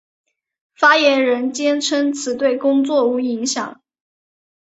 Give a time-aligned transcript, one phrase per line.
[0.73, 3.83] 发言人坚称此对工作无影响。